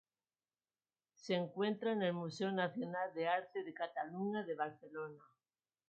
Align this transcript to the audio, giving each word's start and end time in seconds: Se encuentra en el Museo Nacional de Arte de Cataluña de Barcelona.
Se 1.13 1.35
encuentra 1.35 1.91
en 1.91 2.01
el 2.01 2.13
Museo 2.13 2.51
Nacional 2.51 3.13
de 3.13 3.27
Arte 3.27 3.63
de 3.63 3.71
Cataluña 3.71 4.41
de 4.41 4.55
Barcelona. 4.55 5.23